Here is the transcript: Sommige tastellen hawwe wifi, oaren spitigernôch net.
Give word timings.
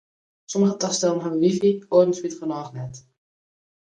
Sommige 0.51 0.77
tastellen 0.83 1.21
hawwe 1.25 1.41
wifi, 1.43 1.71
oaren 1.97 2.17
spitigernôch 2.21 2.73
net. 2.79 3.03